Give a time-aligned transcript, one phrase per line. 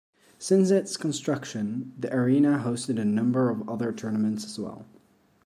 [0.39, 4.87] Since its construction, the arena hosted a number of other tournaments as well.